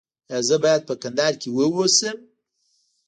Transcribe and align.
ایا 0.29 0.37
زه 0.47 0.55
باید 0.63 0.81
په 0.87 0.93
کندهار 1.01 1.33
کې 1.41 1.49
اوسم؟ 1.55 2.17